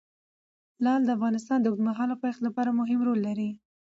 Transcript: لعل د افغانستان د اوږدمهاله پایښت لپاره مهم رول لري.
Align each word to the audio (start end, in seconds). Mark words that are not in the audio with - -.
لعل 0.83 1.01
د 1.05 1.09
افغانستان 1.17 1.57
د 1.61 1.65
اوږدمهاله 1.69 2.15
پایښت 2.21 2.41
لپاره 2.47 2.77
مهم 2.79 2.99
رول 3.07 3.19
لري. 3.27 3.49